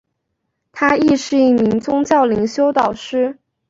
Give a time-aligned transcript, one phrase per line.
[0.71, 3.37] 她亦是一名宗教灵修导师。